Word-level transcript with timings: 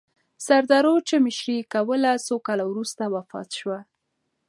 سردارو 0.45 0.95
چې 1.07 1.15
مشري 1.25 1.55
یې 1.59 1.69
کوله، 1.73 2.11
څو 2.25 2.35
کاله 2.47 2.63
وروسته 2.67 3.03
وفات 3.15 3.49
سوه. 3.59 3.79